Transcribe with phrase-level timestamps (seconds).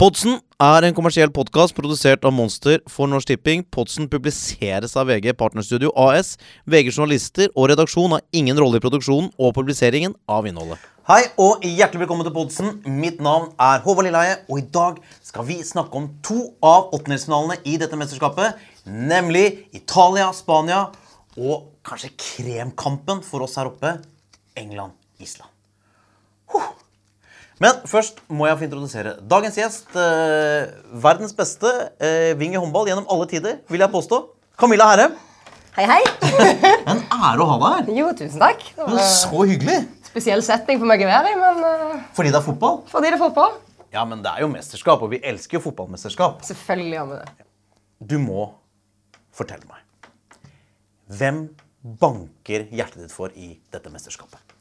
[0.00, 3.66] Podsen er en kommersiell podkast produsert av Monster for Norsk Tipping.
[3.68, 6.38] Podsen publiseres av VG Partnerstudio AS.
[6.64, 10.80] VG journalister og redaksjon har ingen rolle i produksjonen og publiseringen av innholdet.
[11.04, 12.72] Hei og hjertelig velkommen til Podsen.
[12.88, 17.60] Mitt navn er Håvard Lilleheie, og i dag skal vi snakke om to av åttendelsfinalene
[17.68, 18.56] i dette mesterskapet.
[18.88, 20.86] Nemlig Italia-Spania
[21.36, 23.98] og kanskje kremkampen for oss her oppe
[24.56, 25.52] England-Island.
[27.60, 29.90] Men først må jeg få introdusere dagens gjest.
[29.92, 30.70] Eh,
[31.02, 31.68] verdens beste
[32.00, 34.20] eh, wing i håndball gjennom alle tider, vil jeg påstå.
[34.60, 35.16] Camilla Herrem.
[35.76, 36.00] Hei, hei.
[36.90, 37.90] En ære å ha deg her.
[38.00, 38.64] Jo, tusen takk.
[38.76, 39.76] Det var Så hyggelig.
[40.08, 42.80] spesiell setting for meg å være i, men uh, Fordi det er fotball?
[42.90, 43.52] fordi det er fotball
[43.94, 46.40] Ja, men det er jo mesterskap, og vi elsker jo fotballmesterskap.
[46.48, 47.46] Selvfølgelig gjør vi det.
[48.10, 48.48] Du må
[49.36, 49.84] fortelle meg.
[51.20, 51.44] Hvem
[52.00, 54.56] banker hjertet ditt for i dette mesterskapet?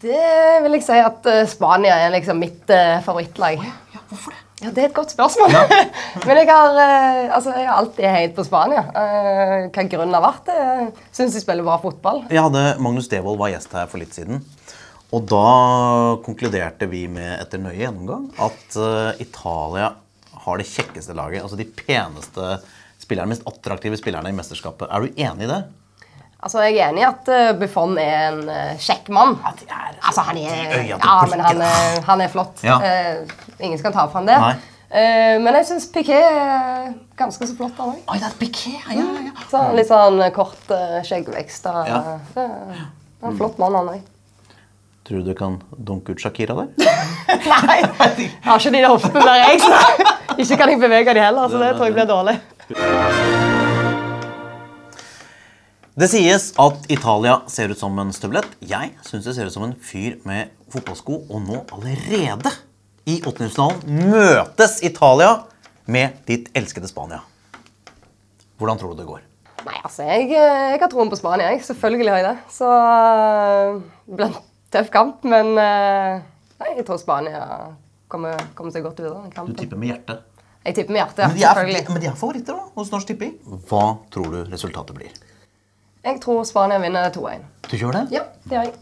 [0.00, 3.60] Det vil jeg si at eh, Spania er liksom mitt eh, favorittlag.
[3.60, 4.38] Ja, hvorfor det?
[4.60, 5.52] Ja, Det er et godt spørsmål.
[6.26, 8.86] men jeg har, eh, altså, jeg har alltid heiet på Spania.
[8.94, 10.56] Uh, hva grunnen har vært det?
[11.16, 12.22] Syns de spiller bra fotball.
[12.32, 14.40] Jeg hadde Magnus Devold var gjest her for litt siden.
[15.12, 15.44] Og da
[16.24, 18.76] konkluderte vi med etter nøye gjennomgang at
[19.20, 19.88] Italia
[20.44, 21.42] har det kjekkeste laget.
[21.42, 22.60] Altså de peneste
[23.02, 24.86] spillerne, mest attraktive spillerne i mesterskapet.
[24.86, 25.64] Er du enig i det?
[26.40, 29.36] Altså, Jeg er enig i at eh, Buffon er en eh, kjekk mann.
[29.44, 32.62] er Altså, han er, ja, men han er, han er flott.
[32.64, 32.78] Ja.
[32.80, 34.38] Uh, ingen skal ta fra ham det.
[34.90, 38.00] Eh, men jeg syns Piquet er ganske så flott, han òg.
[38.08, 38.30] Ja,
[38.96, 39.34] ja, ja.
[39.50, 41.68] Så litt sånn kort uh, skjeggvekst.
[41.68, 42.00] Ja.
[42.40, 44.08] er en flott mann, han òg.
[45.04, 46.72] Tror du du kan dunke ut Shakira der?
[47.50, 49.60] Nei, jeg har ikke de hoftene der, jeg.
[49.60, 52.40] Så ikke kan jeg bevege de heller, så det tror jeg blir dårlig.
[55.98, 58.52] Det sies at Italia ser ut som en støvlett.
[58.62, 61.16] Jeg syns det ser ut som en fyr med fotballsko.
[61.26, 62.52] Og nå allerede
[63.10, 65.32] i åttendedelsfinalen møtes Italia
[65.90, 67.24] med ditt elskede Spania.
[68.60, 69.24] Hvordan tror du det går?
[69.66, 71.64] Nei, altså, jeg, eh, jeg har troen på Spania, jeg.
[71.66, 72.36] Selvfølgelig har jeg det.
[72.54, 74.36] Så eh, det blir en
[74.70, 76.20] tøff kamp, men eh,
[76.62, 77.42] nei, jeg tror Spania
[78.12, 79.24] kommer, kommer seg godt videre.
[79.26, 80.22] i Du tipper med hjertet.
[80.68, 81.84] Jeg tipper med hjertet, Men de ja, er, selvfølgelig.
[81.96, 83.34] men de er favoritter da, hos Norsk Tipping.
[83.66, 85.12] Hva tror du resultatet blir?
[86.00, 87.42] Jeg tror Spania vinner 2-1.
[87.68, 88.06] Du gjør det?
[88.14, 88.74] Ja, det gjør jeg.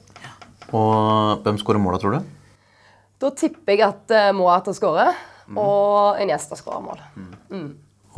[0.71, 2.21] Og hvem skårer måla, tror du?
[3.19, 5.17] Da tipper jeg at uh, Moata skårer,
[5.59, 7.01] og Iniesta skårer mål.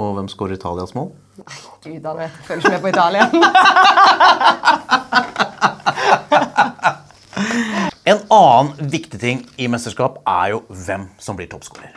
[0.00, 1.08] Og hvem skårer Italias mål?
[1.84, 2.30] Gud, han vet.
[2.44, 3.24] Følger ikke med på Italia.
[8.10, 11.92] En annen viktig ting i mesterskap er jo hvem som blir toppskårer.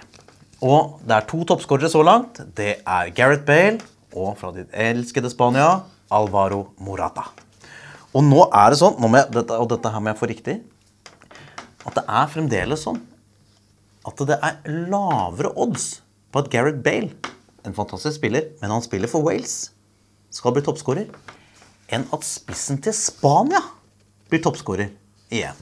[0.64, 2.38] Og det er to toppskårere så langt.
[2.56, 3.80] Det er Gareth Bale
[4.14, 5.82] og fra ditt elskede Spania,
[6.14, 7.26] Alvaro Morata.
[8.14, 10.60] Og nå er det sånn, jeg, dette, og dette her må jeg få riktig,
[11.84, 13.02] at det er fremdeles sånn
[14.08, 16.02] at det er lavere odds
[16.34, 17.14] på at Gareth Bale,
[17.64, 19.72] en fantastisk spiller, men han spiller for Wales,
[20.34, 21.08] skal bli toppskårer,
[21.94, 23.62] enn at spissen til Spania
[24.32, 24.90] blir toppskårer
[25.34, 25.60] i EM.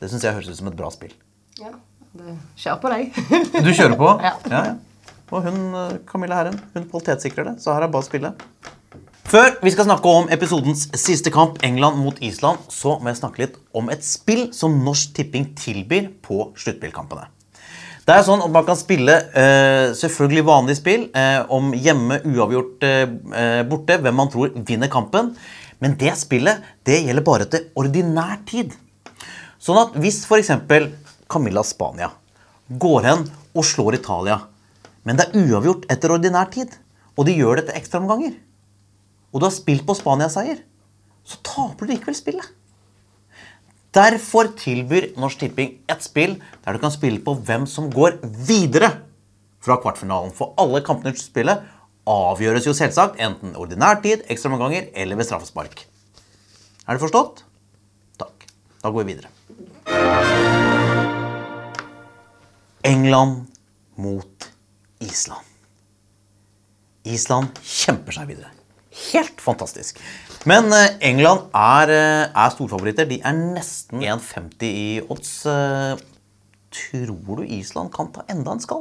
[0.00, 1.14] Det syns jeg høres ut som et bra spill.
[1.60, 1.72] ja,
[2.14, 3.22] det kjører på deg.
[3.64, 4.10] Du kjører på?
[4.22, 4.34] Ja.
[4.50, 5.14] ja, ja.
[5.34, 8.34] Og hun, eh, Camilla Herren, hun kvalitetssikrer det, så her er bare å spille.
[9.24, 13.40] Før vi skal snakke om episodens siste kamp, England mot Island, så må jeg snakke
[13.40, 17.24] litt om et spill som Norsk Tipping tilbyr på sluttspillkampene.
[18.04, 22.84] Det er sånn at Man kan spille eh, selvfølgelig vanlige spill eh, om hjemme, uavgjort
[22.84, 25.32] eh, eh, borte, hvem man tror vinner kampen.
[25.80, 28.76] Men det spillet det gjelder bare til ordinær tid.
[29.56, 30.52] Sånn at hvis f.eks.
[31.32, 32.12] Camilla Spania
[32.68, 34.42] går hen og slår Italia,
[35.08, 36.76] men det er uavgjort etter ordinær tid,
[37.16, 38.36] og de gjør det etter ekstraomganger,
[39.34, 40.60] og du har spilt på Spania-seier,
[41.26, 42.46] så taper du likevel spillet.
[43.94, 48.90] Derfor tilbyr Norsk Tipping et spill der du kan spille på hvem som går videre
[49.62, 50.34] fra kvartfinalen.
[50.34, 51.62] For alle kampene i spillet
[52.10, 55.86] avgjøres jo selvsagt enten ordinær tid, ekstraomganger eller ved straffespark.
[56.84, 57.44] Er det forstått?
[58.20, 58.46] Takk.
[58.82, 59.30] Da går vi videre.
[62.84, 63.46] England
[63.96, 64.50] mot
[65.00, 65.46] Island.
[67.04, 68.52] Island kjemper seg videre.
[68.94, 69.98] Helt fantastisk.
[70.46, 73.08] Men eh, England er, eh, er storfavoritter.
[73.10, 75.38] De er nesten 1,50 i odds.
[75.50, 75.94] Eh,
[76.74, 78.80] Tror du Island kan ta enda en skall?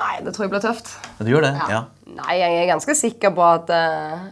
[0.00, 0.94] Nei, det tror jeg blir tøft.
[1.18, 1.50] Ja, du gjør det?
[1.68, 1.80] Ja.
[2.16, 3.68] Nei, jeg er ganske sikker på at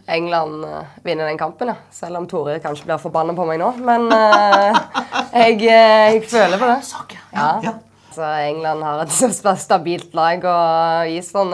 [0.09, 0.65] England
[1.05, 1.69] vinner den kampen.
[1.69, 1.77] Ja.
[1.93, 3.69] Selv om Tore kanskje blir forbanna på meg nå.
[3.85, 4.79] Men eh,
[5.43, 6.79] jeg, jeg føler på det.
[6.89, 7.29] Sak, ja.
[7.37, 7.51] Ja.
[7.69, 7.75] ja.
[8.17, 11.53] Så England har et stabilt lag, og Island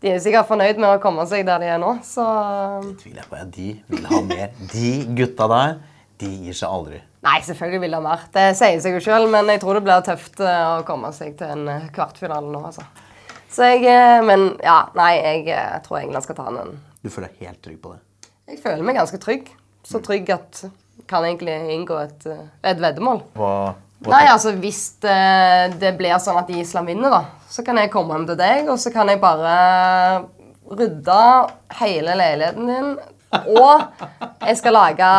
[0.00, 2.24] De er sikkert fornøyd med å komme seg der de er nå, så
[3.02, 3.36] tviler jeg på.
[3.36, 4.54] Ja, de vil ha mer.
[4.72, 5.74] De gutta der,
[6.22, 7.00] de gir seg aldri.
[7.26, 8.22] Nei, selvfølgelig vil de ha mer.
[8.32, 11.34] Det sier seg jo sjøl, men jeg tror det blir tøft eh, å komme seg
[11.36, 12.86] til en eh, kvartfinale nå, altså.
[13.52, 15.10] Så jeg eh, Men ja, nei,
[15.44, 16.78] jeg tror England skal ta den.
[17.04, 18.30] Du føler deg helt trygg på det?
[18.54, 19.52] Jeg føler meg ganske trygg.
[19.84, 20.64] Så trygg at
[21.10, 22.24] kan egentlig inngå et,
[22.64, 23.20] et veddemål.
[23.36, 23.52] Hva
[24.08, 25.16] Nei, altså hvis det,
[25.80, 28.78] det blir sånn at Island vinner, da, så kan jeg komme hjem til deg, og
[28.80, 29.54] så kan jeg bare
[30.70, 31.18] rydde
[31.80, 32.94] hele leiligheten din.
[33.30, 33.82] Og
[34.46, 35.10] jeg skal lage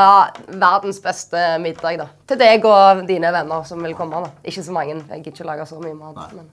[0.59, 2.07] verdens beste middag da.
[2.27, 4.23] til deg og dine venner som vil komme.
[4.25, 4.33] da.
[4.43, 6.33] Ikke så mange, jeg gidder ikke lage så mye mat.
[6.35, 6.49] Men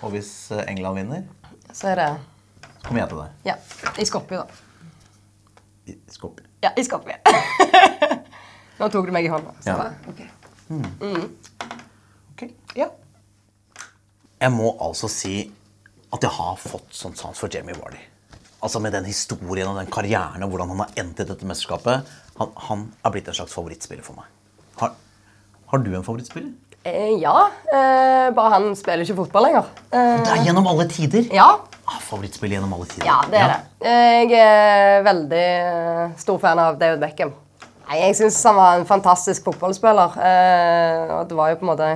[0.00, 1.26] Og hvis eh, England vinner,
[1.74, 2.08] så er det
[2.78, 3.30] så kommer jeg til deg.
[3.50, 3.54] ja,
[4.00, 4.46] i Skopje, da.
[5.90, 6.44] I Skopje.
[6.62, 7.18] Ja, i Skopje.
[8.78, 9.52] Nå tok du meg i hånda.
[9.60, 9.76] Så Ja.
[9.76, 10.28] da,
[10.70, 11.48] ok.
[12.34, 12.42] Ok.
[12.78, 12.88] Ja.
[14.40, 15.50] Jeg må altså si
[16.14, 17.98] at jeg har fått sånn sans for Jamie Wardy
[18.62, 22.08] Altså Med den historien og den karrieren og hvordan han har endt i dette mesterskapet.
[22.40, 24.26] Han, han er blitt en slags favorittspiller for meg.
[24.80, 24.96] Har,
[25.70, 26.50] har du en favorittspiller?
[26.82, 27.34] Eh, ja.
[27.70, 29.68] Eh, bare han spiller ikke fotball lenger.
[29.92, 31.28] Eh, Det er gjennom alle tider.
[31.34, 31.46] ja.
[31.88, 33.06] Ah, favorittspiller gjennom alle tider.
[33.08, 33.92] Ja, det er det.
[34.34, 37.30] Jeg er veldig eh, stor fan av David Beckham.
[37.88, 40.16] Nei, Jeg syns han var en fantastisk fotballspiller.
[40.20, 41.92] Eh, og det var jo på en måte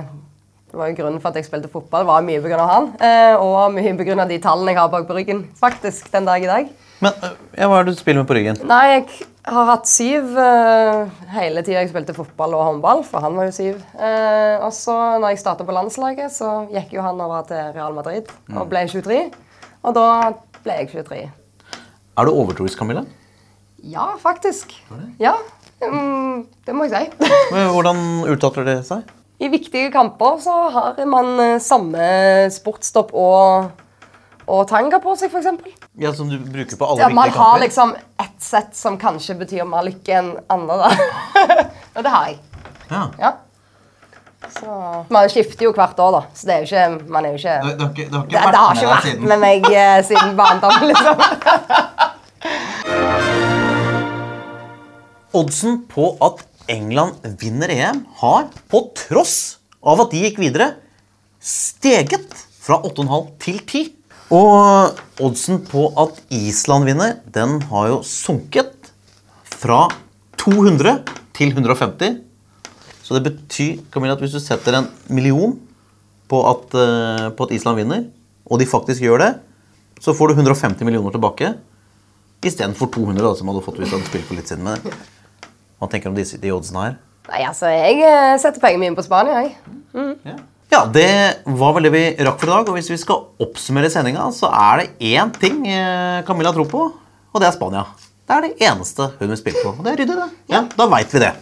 [0.73, 2.57] det var jo Grunnen for at jeg spilte fotball, var mye pga.
[2.65, 2.87] han.
[2.97, 4.25] Eh, og mye pga.
[4.25, 6.71] de tallene jeg har bak på ryggen faktisk, den dag i dag.
[7.03, 8.57] Men øh, ja, hva er det du spiller med på ryggen?
[8.65, 9.05] Nei, jeg
[9.53, 13.55] har hatt syv eh, hele tida jeg spilte fotball og håndball, for han var jo
[13.59, 13.85] syv.
[13.93, 17.93] Eh, og så når jeg starta på landslaget, så gikk jo han over til Real
[17.93, 19.27] Madrid og ble 23.
[19.83, 20.07] Og da
[20.63, 21.25] ble jeg 23.
[22.17, 23.05] Er du overtroisk, Camilla?
[23.83, 24.73] Ja, faktisk.
[25.21, 25.35] Ja,
[26.65, 27.29] det må jeg si.
[27.53, 28.01] Men Hvordan
[28.31, 29.03] uttaler det seg?
[29.43, 32.03] I viktige kamper så har man eh, samme
[32.53, 33.71] sportstopp og,
[34.47, 35.47] og tanga på seg, f.eks.
[35.99, 37.59] Ja, Som du bruker på alle Ja, man har kamper?
[37.65, 40.77] liksom ett sett som kanskje betyr mer lykke enn andre.
[40.85, 40.89] da.
[41.97, 42.37] og det har jeg.
[42.91, 43.03] Ja.
[43.19, 43.33] Ja.
[44.53, 44.69] Så
[45.09, 46.21] Man skifter jo hvert år, da.
[46.35, 48.59] Så det er jo ikke Man er jo ikke Det, det det har ikke det
[48.59, 51.15] har ikke med vært siden med meg eh, siden barndommen, liksom.
[55.33, 60.75] Oddsen på at England vinner EM har, på tross av at de gikk videre,
[61.41, 63.83] steget fra 8,5 til 10.
[64.33, 68.91] Og oddsen på at Island vinner, den har jo sunket
[69.49, 69.87] fra
[70.39, 71.01] 200
[71.35, 72.21] til 150.
[73.03, 75.57] Så det betyr Camilla, at hvis du setter en million
[76.31, 78.05] på at, eh, på at Island vinner,
[78.45, 79.31] og de faktisk gjør det,
[79.99, 81.53] så får du 150 millioner tilbake.
[82.43, 84.63] Istedenfor 200, da, som hadde fått hvis du hadde spilt for litt siden.
[84.63, 84.79] Men
[85.83, 86.95] hva tenker du om disse, de oddsene her?
[87.29, 89.53] Nei, altså, jeg eh, setter pengene mine på Spania, jeg.
[90.27, 90.35] Ja.
[90.73, 91.07] ja, det
[91.59, 92.71] var vel det vi rakk for i dag.
[92.71, 96.81] Og hvis vi skal oppsummere sendinga, så er det én ting eh, Camilla tror på,
[97.33, 97.85] og det er Spania.
[98.23, 99.73] Det er det eneste hun vil spille på.
[99.77, 100.29] Og det er ryddig, det.
[100.51, 101.33] Ja, Da veit vi det.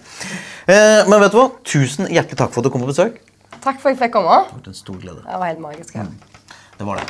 [0.67, 1.49] Eh, Men vet du hva?
[1.65, 3.19] Tusen hjertelig takk for at du kom på besøk.
[3.61, 4.39] Takk for at jeg fikk komme.
[4.41, 5.21] har vært en stor glede.
[5.25, 5.93] Det var helt magisk.
[5.95, 6.09] her.
[6.79, 7.05] Det var det.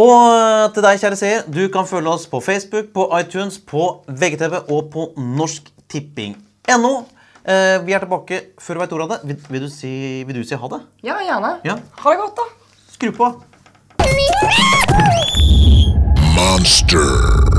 [0.00, 4.60] Og til deg, kjære seer, du kan følge oss på Facebook, på iTunes, på VGTV
[4.70, 5.08] og på
[5.90, 7.06] norsktipping.no.
[7.44, 9.28] Eh, vi er tilbake før du veit ordet av det.
[9.28, 10.80] Vil, vil, du si, vil du si ha det?
[11.02, 11.56] Ja, gjerne.
[11.64, 11.78] Ja.
[12.02, 12.46] Ha det godt, da.
[12.92, 13.30] Skru på.
[16.36, 17.49] Monster.